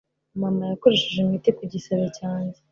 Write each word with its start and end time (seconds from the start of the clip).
Mama 0.41 0.63
yakoresheje 0.71 1.17
imiti 1.21 1.49
ku 1.57 1.63
gisebe 1.71 2.05
cyanjye 2.17 2.57